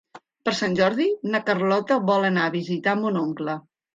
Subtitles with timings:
[0.47, 3.59] Per Sant Jordi na Carlota vol anar a visitar mon oncle.